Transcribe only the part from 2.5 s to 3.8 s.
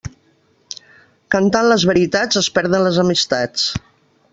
perden les amistats.